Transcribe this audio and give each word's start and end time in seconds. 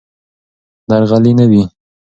درغلي 0.89 1.31
نه 1.39 1.45
وي. 1.51 1.61